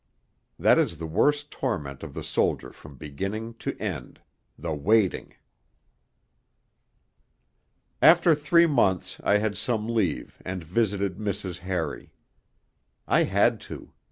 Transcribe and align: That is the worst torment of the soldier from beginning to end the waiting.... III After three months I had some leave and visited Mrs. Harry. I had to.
That 0.57 0.79
is 0.79 0.97
the 0.97 1.05
worst 1.05 1.51
torment 1.51 2.01
of 2.01 2.15
the 2.15 2.23
soldier 2.23 2.73
from 2.73 2.95
beginning 2.95 3.53
to 3.59 3.79
end 3.79 4.19
the 4.57 4.73
waiting.... 4.73 5.33
III 8.01 8.01
After 8.01 8.33
three 8.33 8.65
months 8.65 9.21
I 9.23 9.37
had 9.37 9.55
some 9.55 9.87
leave 9.87 10.41
and 10.43 10.63
visited 10.63 11.17
Mrs. 11.17 11.59
Harry. 11.59 12.13
I 13.07 13.25
had 13.25 13.59
to. 13.69 13.93